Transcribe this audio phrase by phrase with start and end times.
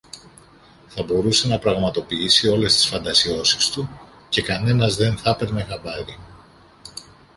[0.87, 3.89] Θα μπορούσε να πραγματοποιήσει όλες τις φαντασιώσεις του
[4.29, 6.17] και κανένας δε θα ´παιρνε χαμπάρι